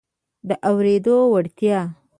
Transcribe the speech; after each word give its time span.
د 0.47 0.49
اورېدو 0.69 1.15
وړتیا 1.33 1.79